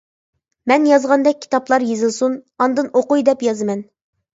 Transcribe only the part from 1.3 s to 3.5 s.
كىتابلار يېزىلسۇن، ئاندىن ئوقۇي